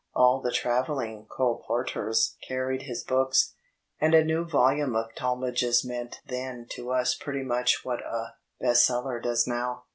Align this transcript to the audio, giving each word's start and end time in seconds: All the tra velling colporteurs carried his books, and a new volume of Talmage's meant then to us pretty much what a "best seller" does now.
All 0.15 0.41
the 0.41 0.51
tra 0.51 0.83
velling 0.83 1.27
colporteurs 1.27 2.33
carried 2.47 2.81
his 2.81 3.03
books, 3.03 3.53
and 3.99 4.15
a 4.15 4.23
new 4.23 4.43
volume 4.43 4.95
of 4.95 5.13
Talmage's 5.13 5.85
meant 5.85 6.21
then 6.25 6.65
to 6.71 6.89
us 6.91 7.13
pretty 7.13 7.43
much 7.43 7.85
what 7.85 7.99
a 8.01 8.33
"best 8.59 8.83
seller" 8.83 9.19
does 9.19 9.45
now. 9.45 9.83